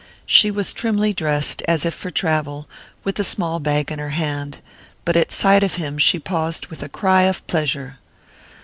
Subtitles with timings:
[0.25, 2.67] She was trimly dressed, as if for travel,
[3.03, 4.57] with a small bag in her hand;
[5.05, 7.99] but at sight of him she paused with a cry of pleasure.